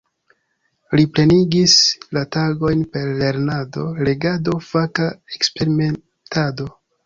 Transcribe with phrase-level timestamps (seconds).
[0.99, 1.75] Li plenigis
[2.17, 6.73] la tagojn per lernado, legado, faka eksperimentado.